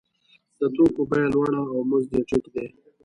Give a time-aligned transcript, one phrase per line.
[0.59, 2.65] د توکو بیه لوړه او مزد یې ټیټ دی